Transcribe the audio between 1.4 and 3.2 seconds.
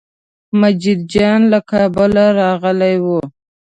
له کابله راغلی و.